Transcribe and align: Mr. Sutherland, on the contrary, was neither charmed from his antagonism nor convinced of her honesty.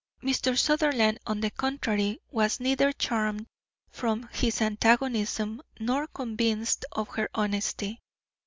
Mr. 0.23 0.57
Sutherland, 0.57 1.19
on 1.27 1.41
the 1.41 1.51
contrary, 1.51 2.19
was 2.31 2.59
neither 2.59 2.91
charmed 2.91 3.45
from 3.91 4.27
his 4.33 4.59
antagonism 4.59 5.61
nor 5.79 6.07
convinced 6.07 6.85
of 6.91 7.09
her 7.09 7.29
honesty. 7.35 8.01